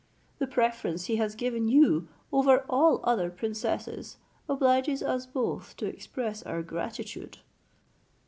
The 0.39 0.47
preference 0.47 1.05
he 1.05 1.17
has 1.17 1.35
given 1.35 1.67
you 1.67 2.07
over 2.33 2.65
all 2.67 3.01
other 3.03 3.29
princesses 3.29 4.17
obliges 4.49 5.03
us 5.03 5.27
both 5.27 5.77
to 5.77 5.85
express 5.85 6.41
our 6.41 6.63
gratitude." 6.63 7.37